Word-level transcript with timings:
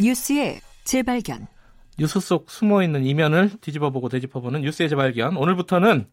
뉴스의 0.00 0.60
재발견. 0.84 1.46
뉴스 1.98 2.20
속 2.20 2.50
숨어 2.50 2.82
있는 2.82 3.04
이면을 3.04 3.50
뒤집어 3.60 3.90
보고 3.90 4.08
되짚어 4.08 4.40
보는 4.40 4.60
뉴스의 4.60 4.88
재발견. 4.90 5.36
오늘부터는 5.36 6.08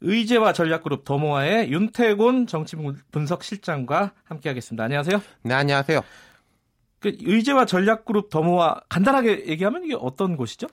의제와 0.00 0.52
전략그룹 0.52 1.04
더모아의 1.04 1.70
윤태곤 1.70 2.46
정치분석실장과 2.46 4.12
함께하겠습니다. 4.24 4.84
안녕하세요. 4.84 5.22
네, 5.42 5.54
안녕하세요. 5.54 6.00
그 7.02 7.16
의제와 7.20 7.66
전략그룹 7.66 8.30
더모아 8.30 8.80
간단하게 8.88 9.46
얘기하면 9.48 9.84
이게 9.84 9.94
어떤 9.98 10.36
곳이죠? 10.36 10.68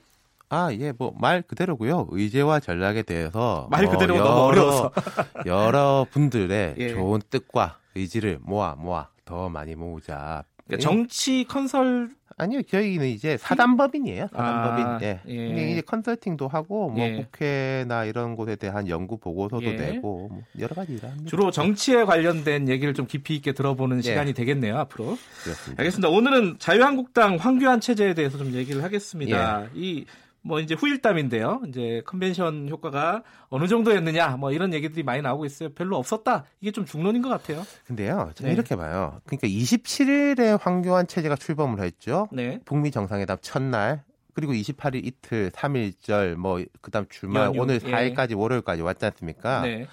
아, 0.48 0.72
예, 0.72 0.92
뭐 0.92 1.12
말 1.16 1.42
그대로고요. 1.42 2.08
의제와 2.10 2.60
전략에 2.60 3.02
대해서 3.02 3.68
말 3.70 3.86
그대로 3.86 4.14
어, 4.14 4.18
너무 4.18 4.40
어려워서 4.46 4.92
여러 5.46 6.06
분들의 6.10 6.74
예. 6.78 6.88
좋은 6.94 7.20
뜻과 7.30 7.78
의지를 7.94 8.38
모아 8.42 8.74
모아 8.76 9.08
더 9.24 9.48
많이 9.48 9.74
모으자. 9.74 10.42
그러니까 10.70 10.88
정치 10.90 11.44
컨설 11.44 12.10
아니요, 12.40 12.62
저희는 12.62 13.06
이제 13.08 13.36
사단법인이에요. 13.36 14.28
사단법인. 14.32 14.86
아, 14.86 14.98
예. 15.02 15.20
예. 15.26 15.48
근데 15.48 15.72
이제 15.72 15.80
컨설팅도 15.82 16.48
하고 16.48 16.88
뭐 16.88 17.04
예. 17.04 17.16
국회나 17.16 18.06
이런 18.06 18.34
곳에 18.34 18.56
대한 18.56 18.88
연구 18.88 19.18
보고서도 19.18 19.62
예. 19.64 19.72
내고 19.72 20.28
뭐 20.30 20.42
여러 20.58 20.74
가지 20.74 20.94
일을 20.94 21.10
합니다. 21.10 21.28
주로 21.28 21.50
정치에 21.50 22.04
관련된 22.04 22.68
얘기를 22.68 22.94
좀 22.94 23.06
깊이 23.06 23.36
있게 23.36 23.52
들어보는 23.52 23.98
예. 23.98 24.02
시간이 24.02 24.32
되겠네요 24.32 24.78
앞으로. 24.78 25.18
그렇습니다. 25.44 25.82
알겠습니다. 25.82 26.08
오늘은 26.08 26.56
자유한국당 26.58 27.36
황교안 27.36 27.80
체제에 27.80 28.14
대해서 28.14 28.38
좀 28.38 28.54
얘기를 28.54 28.82
하겠습니다. 28.82 29.66
이 29.74 30.06
뭐 30.42 30.60
이제 30.60 30.74
후일담인데요. 30.74 31.62
이제 31.68 32.02
컨벤션 32.06 32.68
효과가 32.68 33.22
어느 33.48 33.66
정도였느냐 33.66 34.36
뭐 34.36 34.52
이런 34.52 34.72
얘기들이 34.72 35.02
많이 35.02 35.20
나오고 35.22 35.44
있어요. 35.44 35.68
별로 35.74 35.96
없었다. 35.96 36.44
이게 36.60 36.70
좀 36.70 36.84
중론인 36.86 37.22
것 37.22 37.28
같아요. 37.28 37.62
근데요, 37.86 38.30
저는 38.34 38.50
네. 38.50 38.54
이렇게 38.54 38.76
봐요. 38.76 39.20
그러니까 39.26 39.48
27일에 39.48 40.58
황교안 40.60 41.06
체제가 41.06 41.36
출범을 41.36 41.80
했죠. 41.80 42.28
네. 42.32 42.60
북미 42.64 42.90
정상회담 42.90 43.38
첫날 43.42 44.02
그리고 44.32 44.52
28일 44.52 45.04
이틀 45.04 45.50
3일절 45.50 46.36
뭐 46.36 46.64
그다음 46.80 47.06
주말 47.10 47.46
연휴, 47.46 47.60
오늘 47.60 47.80
예. 47.84 47.90
4일까지 47.90 48.38
월요일까지 48.38 48.82
왔지 48.82 49.04
않습니까? 49.06 49.62
네. 49.62 49.86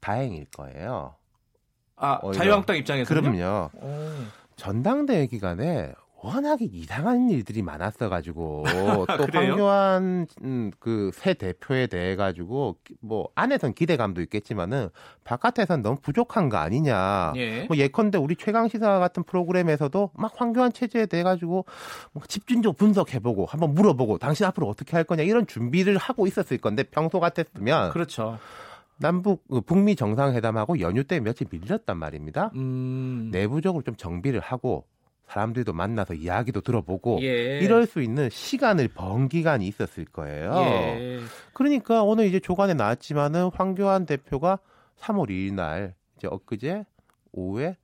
다행일 0.00 0.46
거예요. 0.54 1.14
아 1.96 2.18
오히려. 2.22 2.38
자유한국당 2.38 2.76
입장에서요. 2.76 3.20
그럼요. 3.20 3.70
오. 3.74 4.10
전당대회 4.56 5.26
기간에 5.26 5.94
워낙에 6.24 6.64
이상한 6.72 7.28
일들이 7.28 7.60
많았어가지고 7.60 8.64
또 9.18 9.26
그래요? 9.26 9.50
황교안 9.50 10.26
음, 10.42 10.70
그새 10.78 11.34
대표에 11.34 11.86
대해 11.86 12.16
가지고 12.16 12.78
뭐 13.00 13.28
안에선 13.34 13.74
기대감도 13.74 14.22
있겠지만은 14.22 14.88
바깥에선 15.24 15.82
너무 15.82 15.98
부족한 16.00 16.48
거 16.48 16.56
아니냐. 16.56 17.34
예. 17.36 17.64
뭐 17.64 17.76
예컨대 17.76 18.16
우리 18.16 18.36
최강 18.36 18.68
시사 18.68 18.98
같은 18.98 19.22
프로그램에서도 19.22 20.12
막 20.14 20.32
황교안 20.34 20.72
체제에 20.72 21.04
대해 21.06 21.22
가지고 21.22 21.66
뭐 22.12 22.22
집중적으로 22.26 22.74
분석해보고 22.74 23.44
한번 23.44 23.74
물어보고 23.74 24.16
당신 24.16 24.46
앞으로 24.46 24.66
어떻게 24.66 24.96
할 24.96 25.04
거냐 25.04 25.24
이런 25.24 25.46
준비를 25.46 25.98
하고 25.98 26.26
있었을 26.26 26.56
건데 26.56 26.84
평소 26.84 27.20
같았으면 27.20 27.90
그렇죠. 27.90 28.38
남북 28.96 29.44
어, 29.50 29.60
북미 29.60 29.94
정상회담하고 29.94 30.80
연휴 30.80 31.04
때 31.04 31.20
며칠 31.20 31.48
밀렸단 31.50 31.98
말입니다. 31.98 32.50
음. 32.54 33.28
내부적으로 33.30 33.82
좀 33.82 33.94
정비를 33.96 34.40
하고 34.40 34.86
사람들도 35.26 35.72
만나서 35.72 36.14
이야기도 36.14 36.60
들어보고 36.60 37.20
예. 37.22 37.58
이럴 37.60 37.86
수 37.86 38.02
있는 38.02 38.28
시간을 38.30 38.88
번 38.88 39.28
기간이 39.28 39.66
있었을 39.66 40.04
거예요. 40.04 40.52
예. 40.54 41.20
그러니까 41.52 42.02
오늘 42.02 42.26
이제 42.26 42.40
조간에 42.40 42.74
나왔지만은 42.74 43.50
황교안 43.52 44.06
대표가 44.06 44.58
3월 44.98 45.30
2일 45.30 45.54
날 45.54 45.94
이제 46.16 46.28
엊그제 46.28 46.84
오후에 47.32 47.76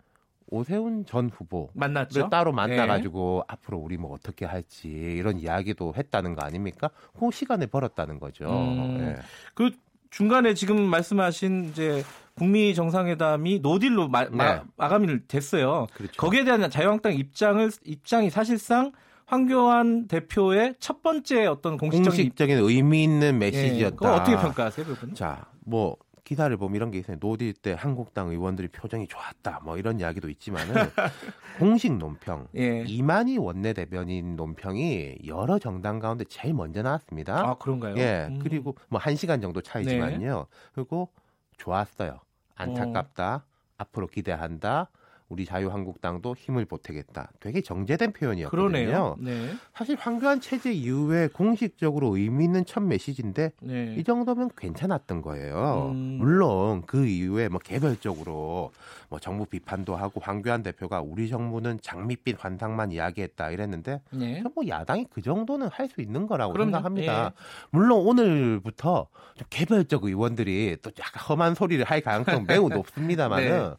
오세훈 0.50 1.06
전 1.06 1.30
후보 1.30 1.70
만났죠. 1.74 2.28
따로 2.28 2.52
만나가지고 2.52 3.44
앞으로 3.46 3.78
우리 3.78 3.96
뭐 3.96 4.12
어떻게 4.12 4.44
할지 4.44 4.88
이런 4.88 5.38
이야기도 5.38 5.94
했다는 5.96 6.34
거 6.34 6.42
아닙니까? 6.42 6.90
그 7.18 7.30
시간을 7.30 7.68
벌었다는 7.68 8.18
거죠. 8.18 8.50
음. 8.50 8.98
예. 9.00 9.16
그 9.54 9.70
중간에 10.10 10.54
지금 10.54 10.82
말씀하신 10.82 11.66
이제 11.66 12.02
북미 12.40 12.74
정상회담이 12.74 13.58
노딜로 13.58 14.08
마, 14.08 14.24
네. 14.24 14.62
감이 14.78 15.28
됐어요. 15.28 15.86
그렇죠. 15.92 16.14
거기에 16.16 16.44
대한 16.44 16.70
자유한국당 16.70 17.12
입장을 17.12 17.70
입장이 17.84 18.30
사실상 18.30 18.92
황교안 19.26 20.08
대표의 20.08 20.76
첫 20.80 21.02
번째 21.02 21.44
어떤 21.46 21.76
공식적인 21.76 22.04
공식적인 22.10 22.58
의미 22.58 23.04
있는 23.04 23.34
입- 23.34 23.38
메시지였다. 23.40 24.08
예, 24.10 24.14
어떻게 24.14 24.36
평가하세요, 24.38 24.86
그분? 24.86 25.14
자, 25.14 25.44
뭐 25.66 25.98
기사를 26.24 26.56
보면 26.56 26.76
이런 26.76 26.90
게 26.90 26.98
있어요. 26.98 27.18
노딜 27.20 27.52
때 27.52 27.74
한국당 27.78 28.30
의원들이 28.30 28.68
표정이 28.68 29.06
좋았다. 29.06 29.60
뭐 29.62 29.76
이런 29.76 30.00
이야기도 30.00 30.30
있지만은 30.30 30.74
공식 31.58 31.92
논평 31.92 32.48
예. 32.56 32.84
이만희 32.86 33.36
원내대변인 33.36 34.36
논평이 34.36 35.18
여러 35.26 35.58
정당 35.58 35.98
가운데 35.98 36.24
제일 36.26 36.54
먼저 36.54 36.80
나왔습니다. 36.80 37.38
아 37.38 37.54
그런가요? 37.58 37.96
예. 37.98 38.28
음. 38.30 38.34
네. 38.34 38.38
그리고 38.42 38.76
뭐 38.88 38.98
한 38.98 39.14
시간 39.16 39.42
정도 39.42 39.60
차이지만요. 39.60 40.46
그리고 40.72 41.10
좋았어요. 41.58 42.20
안타깝다. 42.60 43.44
앞으로 43.78 44.06
기대한다. 44.06 44.90
우리 45.30 45.44
자유한국당도 45.46 46.34
힘을 46.36 46.64
보태겠다. 46.64 47.30
되게 47.38 47.60
정제된 47.60 48.12
표현이었거든요. 48.12 48.68
그러네요. 48.68 49.16
네. 49.20 49.52
사실 49.72 49.96
황교안 49.96 50.40
체제 50.40 50.72
이후에 50.72 51.28
공식적으로 51.28 52.16
의미 52.16 52.44
있는 52.44 52.64
첫 52.66 52.82
메시지인데 52.82 53.52
네. 53.62 53.94
이 53.96 54.02
정도면 54.02 54.50
괜찮았던 54.56 55.22
거예요. 55.22 55.90
음. 55.94 56.16
물론 56.18 56.82
그 56.84 57.06
이후에 57.06 57.48
뭐 57.48 57.60
개별적으로 57.60 58.72
뭐 59.08 59.18
정부 59.20 59.46
비판도 59.46 59.94
하고 59.94 60.20
황교안 60.20 60.64
대표가 60.64 61.00
우리 61.00 61.28
정부는 61.28 61.78
장밋빛 61.80 62.36
환상만 62.44 62.90
이야기했다 62.90 63.50
이랬는데 63.50 64.02
네. 64.10 64.42
뭐 64.54 64.66
야당이 64.66 65.06
그 65.10 65.22
정도는 65.22 65.68
할 65.72 65.90
수 65.90 66.00
있는 66.00 66.28
거라고 66.28 66.52
그럼요. 66.52 66.70
생각합니다. 66.70 67.24
예. 67.24 67.30
물론 67.72 68.06
오늘부터 68.06 69.08
좀 69.34 69.46
개별적 69.50 70.04
의원들이 70.04 70.76
또 70.82 70.92
약간 71.00 71.20
험한 71.28 71.56
소리를 71.56 71.84
할 71.84 72.00
가능성 72.00 72.44
매우 72.46 72.68
높습니다만은 72.70 73.48
네. 73.70 73.74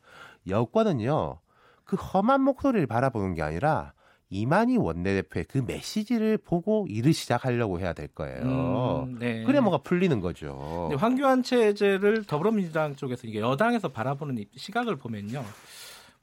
여권은요 0.48 1.40
그 1.84 1.96
험한 1.96 2.42
목소리를 2.42 2.86
바라보는 2.88 3.34
게 3.34 3.42
아니라 3.42 3.94
이만희 4.30 4.78
원내대표의 4.78 5.46
그 5.50 5.58
메시지를 5.68 6.38
보고 6.38 6.86
일을 6.88 7.12
시작하려고 7.14 7.82
해야 7.82 7.92
될 7.92 8.08
거예요. 8.08 9.06
음, 9.10 9.20
네. 9.20 9.44
그래 9.44 9.60
뭐가 9.60 9.80
풀리는 9.80 10.22
거죠. 10.22 10.88
근데 10.90 10.96
황교안 10.96 11.44
체제를 11.44 12.24
더불어민주당 12.24 12.96
쪽에서 12.96 13.28
이게 13.28 13.42
여당에서 13.42 13.90
바라보는 13.90 14.38
이- 14.38 14.48
시각을 14.56 14.96
보면요. 14.96 15.44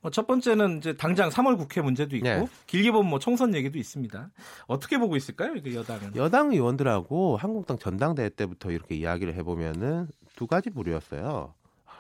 뭐 0.01 0.11
첫 0.13 0.27
번째는 0.29 0.79
이제 0.79 0.97
당장 0.97 1.29
3월 1.29 1.59
국회 1.59 1.83
문제도 1.83 2.15
있고 2.17 2.27
네. 2.29 2.47
길게 2.67 2.93
보면 2.93 3.11
뭐 3.11 3.19
총선 3.19 3.55
얘기도 3.55 3.79
있습니다. 3.79 4.31
어떻게 4.69 4.97
보고 4.97 5.17
있을까요, 5.17 5.55
이게 5.57 5.75
여당은? 5.75 6.15
여당 6.17 6.53
의원들하고 6.53 7.37
한국당 7.37 7.79
전당대회 7.79 8.31
때부터 8.31 8.71
이렇게 8.71 8.95
이야기를 8.95 9.35
해보면은 9.35 10.07
두 10.37 10.47
가지 10.47 10.71
부류였어요. 10.71 11.53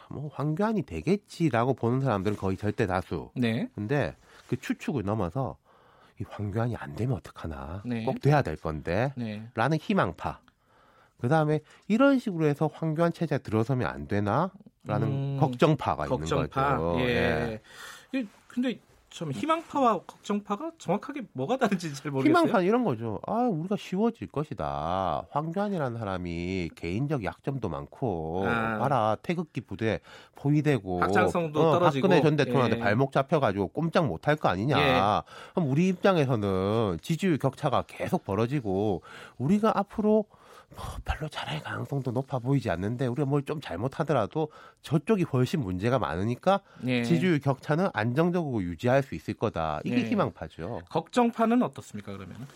아, 0.09 0.15
뭐 0.15 0.31
황교안이 0.33 0.83
되겠지라고 0.83 1.75
보는 1.75 2.01
사람들은 2.01 2.37
거의 2.37 2.57
절대 2.57 2.87
다수. 2.87 3.31
네. 3.35 3.69
근데 3.75 4.17
그 4.49 4.57
추측을 4.59 5.03
넘어서 5.05 5.57
이 6.21 6.25
황교안이 6.29 6.77
안 6.77 6.95
되면 6.97 7.17
어떡하나. 7.17 7.83
네. 7.85 8.05
꼭 8.05 8.21
돼야 8.21 8.43
될 8.43 8.57
건데. 8.57 9.13
네. 9.17 9.47
라는 9.55 9.79
희망파. 9.79 10.41
그 11.21 11.29
다음에 11.29 11.61
이런 11.89 12.19
식으로 12.19 12.47
해서 12.47 12.69
황교안 12.73 13.13
체제에 13.13 13.39
들어서면 13.39 13.89
안 13.89 14.07
되나? 14.09 14.51
라는 14.85 15.09
음, 15.09 15.37
걱정파가 15.39 16.07
걱정파. 16.07 16.67
있는 16.73 16.79
거죠. 16.79 17.01
예. 17.01 17.61
이- 18.15 18.27
근데 18.47 18.79
좀 19.11 19.33
희망파와 19.33 20.01
걱정파가 20.07 20.73
정확하게 20.79 21.23
뭐가 21.33 21.57
다른지 21.57 21.95
잘 21.95 22.13
모르겠어요. 22.13 22.43
희망판 22.43 22.65
이런 22.65 22.85
거죠. 22.85 23.21
아, 23.27 23.49
우리가 23.51 23.77
쉬워질 23.79 24.29
것이다. 24.29 25.27
황교안이라는 25.31 25.99
사람이 25.99 26.71
개인적 26.75 27.25
약점도 27.25 27.69
많고, 27.69 28.45
아. 28.47 28.79
봐라 28.79 29.17
태극기 29.23 29.63
부대 29.63 30.01
포위되고, 30.35 31.01
확장성도 31.01 31.59
어, 31.61 31.79
떨어지고. 31.79 32.07
박근혜 32.07 32.23
전 32.23 32.37
대통령한테 32.37 32.77
예. 32.77 32.81
발목 32.81 33.13
잡혀가지고 33.13 33.69
꼼짝 33.69 34.07
못할 34.07 34.37
거 34.37 34.49
아니냐. 34.51 34.79
예. 34.79 35.23
그럼 35.55 35.71
우리 35.71 35.89
입장에서는 35.89 36.99
지지율 37.01 37.39
격차가 37.39 37.85
계속 37.87 38.25
벌어지고, 38.25 39.03
우리가 39.39 39.73
앞으로 39.75 40.27
뭐 40.75 40.85
별로 41.05 41.29
잘할 41.29 41.63
가능성도 41.63 42.11
높아 42.13 42.39
보이지 42.39 42.71
않는데 42.71 43.07
우리가 43.07 43.27
뭘 43.27 43.43
좀 43.49 43.61
잘못하더라도 43.61 44.51
저쪽이 44.83 45.23
훨씬 45.23 45.61
문제가 45.61 45.99
많으니까 45.99 46.61
예. 46.87 47.03
지지율 47.03 47.39
격차는 47.39 47.89
안정적으로 47.95 48.63
유지할 48.63 49.03
수 49.03 49.15
있을 49.15 49.35
거다. 49.35 49.81
이게 49.85 49.97
예. 49.97 50.09
희망파죠. 50.09 50.83
걱정파는 50.91 51.63
어떻습니까, 51.63 52.13
그러면? 52.13 52.47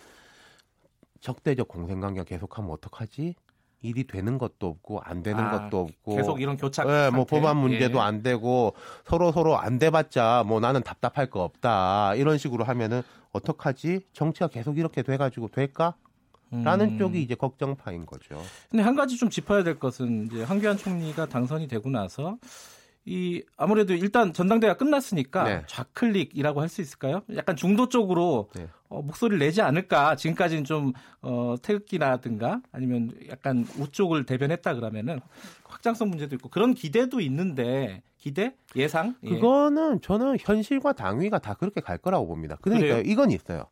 적대적 1.21 1.69
공생관계 1.69 2.25
계속하면 2.25 2.71
어떡하지? 2.73 3.37
일이 3.85 4.05
되는 4.07 4.39
것도 4.39 4.67
없고 4.69 5.01
안 5.01 5.23
되는 5.23 5.43
아, 5.43 5.51
것도 5.69 5.81
없고 5.81 6.17
계속 6.17 6.41
이런 6.41 6.57
교착 6.57 6.89
예, 6.89 7.11
뭐? 7.13 7.25
법안 7.25 7.57
문제도 7.57 7.99
예. 7.99 8.03
안 8.03 8.23
되고 8.23 8.75
서로 9.05 9.33
서로 9.33 9.59
안 9.59 9.79
돼봤자 9.79 10.45
뭐 10.47 10.61
나는 10.61 10.83
답답할 10.83 11.31
거 11.31 11.43
없다 11.43 12.15
이런 12.17 12.39
식으로 12.39 12.65
하면은 12.65 13.03
어떡하지? 13.33 14.07
정치가 14.13 14.47
계속 14.49 14.79
이렇게 14.79 15.03
돼가지고 15.03 15.49
될까? 15.49 15.95
라는 16.53 16.91
음. 16.91 16.99
쪽이 16.99 17.23
이제 17.23 17.35
걱정파인 17.35 18.05
거죠. 18.05 18.41
근데 18.71 18.83
한 18.83 18.95
가지 18.95 19.17
좀 19.17 19.31
짚어야 19.31 19.65
될 19.65 19.79
것은 19.79 20.27
이제 20.27 20.43
황교안 20.43 20.77
총리가 20.77 21.27
당선이 21.27 21.67
되고 21.67 21.89
나서 21.89 22.37
이 23.05 23.43
아무래도 23.57 23.95
일단 23.95 24.33
전당대회가 24.33 24.77
끝났으니까 24.77 25.45
네. 25.45 25.63
좌클릭이라고 25.67 26.61
할 26.61 26.69
수 26.69 26.81
있을까요? 26.83 27.23
약간 27.35 27.57
중도 27.57 27.89
쪽으로 27.89 28.49
네. 28.55 28.69
어, 28.89 29.03
목소리를 29.03 29.39
내지 29.39 29.61
않을까? 29.61 30.15
지금까지는 30.15 30.65
좀 30.65 30.93
어, 31.21 31.57
태극기라든가 31.63 32.61
아니면 32.71 33.11
약간 33.29 33.67
우쪽을 33.79 34.25
대변했다 34.25 34.75
그러면은 34.75 35.21
확장성 35.65 36.11
문제도 36.11 36.37
있고 36.37 36.49
그런 36.49 36.75
기대도 36.75 37.21
있는데 37.21 38.03
기대 38.19 38.55
예상 38.77 39.17
예. 39.25 39.31
그거는 39.31 40.01
저는 40.01 40.37
현실과 40.39 40.93
당위가 40.93 41.41
다 41.41 41.55
그렇게 41.55 41.81
갈 41.81 41.99
거라고 41.99 42.29
봅니다. 42.29 42.57
그러니까 42.61 42.87
그래요? 42.87 43.03
이건 43.05 43.33
있어요. 43.33 43.65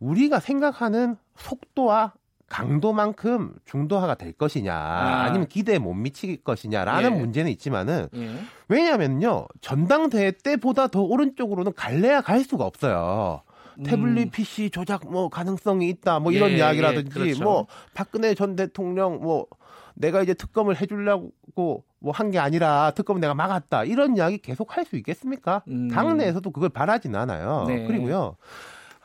우리가 0.00 0.40
생각하는 0.40 1.16
속도와 1.36 2.12
강도만큼 2.48 3.54
중도화가 3.64 4.14
될 4.14 4.32
것이냐, 4.32 4.72
아. 4.74 5.30
니면 5.30 5.48
기대에 5.48 5.78
못 5.78 5.94
미칠 5.94 6.36
것이냐라는 6.42 7.12
예. 7.12 7.18
문제는 7.18 7.50
있지만은 7.52 8.08
예. 8.14 8.30
왜냐면요 8.68 9.46
전당대회 9.60 10.30
때보다 10.42 10.86
더 10.86 11.02
오른쪽으로는 11.02 11.72
갈래야 11.74 12.20
갈 12.20 12.44
수가 12.44 12.64
없어요. 12.64 13.42
태블릿 13.84 14.30
PC 14.32 14.70
조작 14.70 15.10
뭐 15.10 15.28
가능성이 15.28 15.88
있다 15.90 16.18
뭐 16.20 16.32
이런 16.32 16.50
음. 16.50 16.52
예, 16.54 16.58
이야기라든지 16.58 17.10
예, 17.10 17.24
그렇죠. 17.24 17.44
뭐 17.44 17.66
박근혜 17.94 18.34
전 18.34 18.56
대통령 18.56 19.20
뭐 19.20 19.46
내가 19.94 20.22
이제 20.22 20.32
특검을 20.32 20.80
해주려고 20.80 21.84
뭐 21.98 22.12
한 22.12 22.30
게 22.30 22.38
아니라 22.38 22.92
특검을 22.92 23.20
내가 23.20 23.34
막았다 23.34 23.84
이런 23.84 24.16
이야기 24.16 24.38
계속 24.38 24.76
할 24.76 24.84
수 24.86 24.96
있겠습니까? 24.96 25.62
음. 25.68 25.88
당내에서도 25.88 26.48
그걸 26.52 26.68
바라진 26.70 27.14
않아요. 27.16 27.64
네. 27.66 27.84
그리고요 27.86 28.36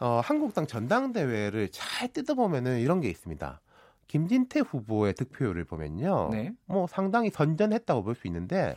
어, 0.01 0.19
한국당 0.24 0.65
전당대회를 0.68 1.69
잘 1.71 2.07
뜯어보면은 2.12 2.80
이런 2.80 3.00
게 3.01 3.09
있습니다. 3.09 3.62
김진태 4.07 4.59
후보의 4.62 5.13
득표율을 5.13 5.63
보면요, 5.63 6.30
네. 6.31 6.51
뭐 6.65 6.88
상당히 6.88 7.30
선전했다고 7.30 8.03
볼 8.03 8.15
수 8.15 8.27
있는데 8.27 8.75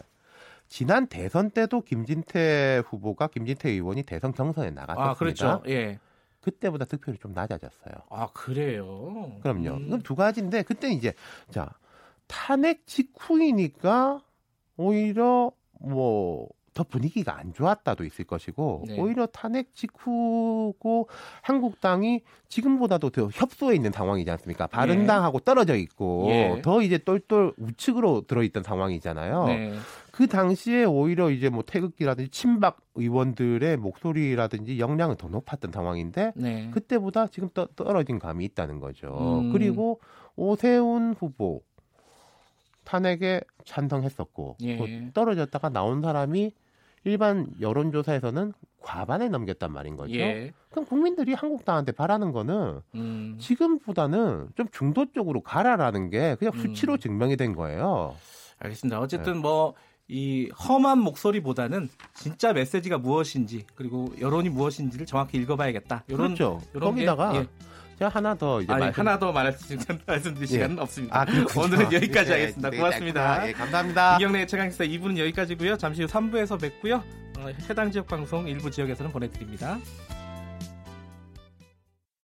지난 0.69 1.07
대선 1.07 1.51
때도 1.51 1.81
김진태 1.81 2.83
후보가 2.87 3.29
김진태 3.29 3.71
의원이 3.71 4.03
대선 4.05 4.33
경선에 4.33 4.71
나갔었습니다. 4.71 5.11
아 5.11 5.15
그렇죠. 5.15 5.63
예. 5.69 5.99
그때보다 6.41 6.85
득표율이 6.85 7.19
좀 7.19 7.33
낮아졌어요. 7.33 7.95
아 8.11 8.29
그래요. 8.35 9.39
그럼요. 9.43 9.71
음. 9.71 9.87
그럼 9.87 10.03
두 10.03 10.15
가지인데 10.15 10.63
그때 10.63 10.91
이제 10.91 11.15
자 11.51 11.71
탄핵 12.27 12.87
직후이니까 12.87 14.23
오히려 14.77 15.53
뭐 15.81 16.49
더 16.75 16.83
분위기가 16.83 17.39
안 17.39 17.55
좋았다도 17.55 18.05
있을 18.05 18.25
것이고 18.25 18.85
네. 18.89 19.01
오히려 19.01 19.27
탄핵 19.27 19.73
직후고 19.75 21.09
한국당이 21.41 22.23
지금보다도 22.49 23.11
더 23.11 23.29
협소해 23.33 23.77
있는 23.77 23.93
상황이지 23.93 24.31
않습니까? 24.33 24.67
바른당하고 24.67 25.39
떨어져 25.41 25.77
있고 25.77 26.27
예. 26.31 26.61
더 26.63 26.83
이제 26.83 26.99
똘똘 26.99 27.53
우측으로 27.57 28.23
들어있던 28.27 28.65
상황이잖아요. 28.65 29.47
네. 29.47 29.75
그 30.11 30.27
당시에 30.27 30.85
오히려 30.85 31.31
이제 31.31 31.49
뭐 31.49 31.63
태극기라든지 31.65 32.31
친박 32.31 32.79
의원들의 32.97 33.77
목소리라든지 33.77 34.79
역량은 34.79 35.17
더 35.17 35.29
높았던 35.29 35.73
상황인데 35.73 36.33
네. 36.37 36.71
그때보다 36.73 37.29
지금 37.29 37.49
떠, 37.55 37.67
떨어진 37.75 38.19
감이 38.19 38.45
있다는 38.45 38.81
거죠. 38.81 39.41
음. 39.41 39.53
그리고 39.53 40.01
오세훈 40.37 41.15
후보 41.19 41.63
탄핵에 42.85 43.41
찬성했었고 43.65 44.57
예. 44.63 44.77
또 44.77 44.87
떨어졌다가 45.15 45.71
나온 45.71 46.03
사람이 46.03 46.53
일반 47.05 47.47
여론조사에서는 47.61 48.53
과반에 48.81 49.29
넘겼단 49.29 49.73
말인 49.73 49.97
거죠. 49.97 50.15
예. 50.15 50.53
그럼 50.71 50.87
국민들이 50.87 51.33
한국당한테 51.35 51.93
바라는 51.93 52.33
거는 52.33 52.81
음. 52.95 53.37
지금보다는 53.39 54.49
좀 54.57 54.67
중도 54.73 55.07
쪽으로 55.13 55.41
가라라는 55.41 56.11
게 56.11 56.35
그냥 56.39 56.53
음. 56.55 56.61
수치로 56.61 56.97
증명이 56.97 57.37
된 57.37 57.55
거예요. 57.55 58.15
알겠습니다. 58.59 58.99
네. 58.99 59.03
어쨌든 59.03 59.39
뭐이 59.39 60.51
험한 60.51 60.99
목소리보다는 60.99 61.89
진짜 62.15 62.53
메시지가 62.53 62.99
무엇인지 62.99 63.67
그리고 63.75 64.13
여론이 64.21 64.49
무엇인지를 64.51 65.07
정확히 65.07 65.39
읽어봐야겠다. 65.39 66.05
이런 66.09 66.35
그렇죠. 66.35 66.61
요런 66.75 66.91
거기다가 66.91 67.33
게, 67.33 67.39
예. 67.39 67.47
제가 67.99 68.11
하나 68.11 68.35
더 68.35 68.61
이제 68.61 68.73
아니, 68.73 68.85
말씀- 68.87 69.01
하나 69.01 69.19
더 69.19 69.33
말씀, 69.33 69.79
말씀드릴 70.07 70.49
시간은 70.49 70.79
없습니다. 70.81 71.21
아. 71.21 71.27
오늘은 71.57 71.93
여기까지 71.93 72.31
예, 72.31 72.35
하겠습니다. 72.35 72.71
네, 72.71 72.77
고맙습니다. 72.77 73.49
예, 73.49 73.53
감사합니다. 73.53 74.17
이경래의 74.17 74.47
최강시사 74.49 74.85
2부는 74.85 75.19
여기까지고요. 75.19 75.77
잠시 75.77 76.03
후 76.03 76.09
3부에서 76.09 76.61
뵙고요. 76.61 77.03
어, 77.39 77.49
해당 77.69 77.91
지역 77.91 78.07
방송 78.07 78.47
일부 78.49 78.71
지역에서는 78.71 79.13
보내드립니다. 79.13 79.79